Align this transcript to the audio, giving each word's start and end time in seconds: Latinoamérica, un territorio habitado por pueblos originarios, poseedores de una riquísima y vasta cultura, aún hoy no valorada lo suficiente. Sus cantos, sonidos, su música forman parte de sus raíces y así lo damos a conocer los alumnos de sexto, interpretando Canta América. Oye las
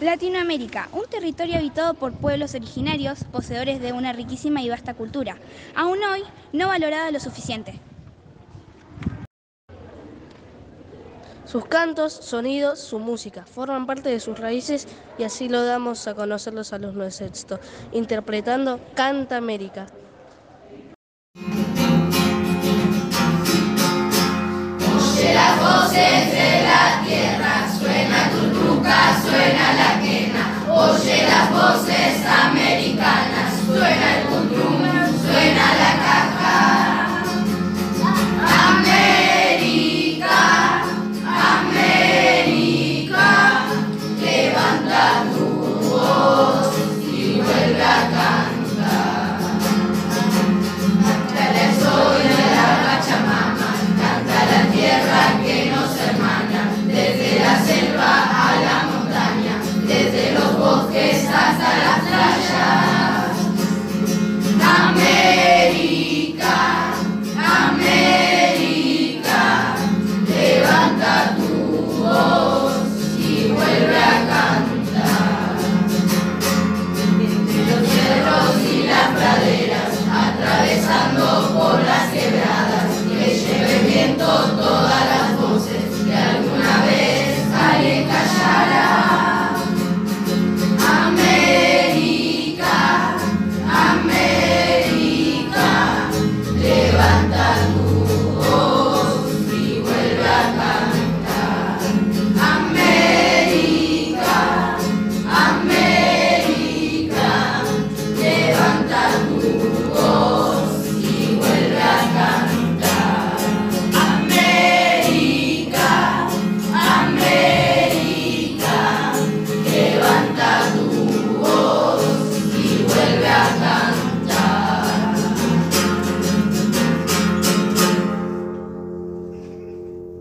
Latinoamérica, 0.00 0.88
un 0.92 1.04
territorio 1.06 1.56
habitado 1.56 1.94
por 1.94 2.12
pueblos 2.12 2.54
originarios, 2.54 3.24
poseedores 3.24 3.80
de 3.80 3.92
una 3.92 4.12
riquísima 4.12 4.60
y 4.60 4.68
vasta 4.68 4.94
cultura, 4.94 5.36
aún 5.74 6.02
hoy 6.02 6.22
no 6.52 6.68
valorada 6.68 7.10
lo 7.12 7.20
suficiente. 7.20 7.80
Sus 11.44 11.66
cantos, 11.66 12.12
sonidos, 12.12 12.80
su 12.80 12.98
música 12.98 13.46
forman 13.46 13.86
parte 13.86 14.08
de 14.08 14.18
sus 14.18 14.36
raíces 14.40 14.88
y 15.16 15.22
así 15.22 15.48
lo 15.48 15.64
damos 15.64 16.08
a 16.08 16.14
conocer 16.14 16.52
los 16.52 16.72
alumnos 16.72 17.04
de 17.04 17.10
sexto, 17.12 17.60
interpretando 17.92 18.80
Canta 18.94 19.36
América. 19.36 19.86
Oye 24.96 25.34
las 25.34 25.60